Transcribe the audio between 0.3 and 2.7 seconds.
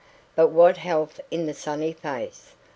But what health in the sunny face!